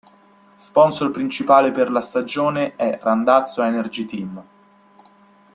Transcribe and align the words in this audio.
Sponsor 0.55 1.11
principale 1.11 1.69
per 1.69 1.91
la 1.91 2.01
stagione 2.01 2.75
è 2.75 2.97
Randazzo 3.03 3.61
Energy 3.61 4.05
team. 4.07 4.43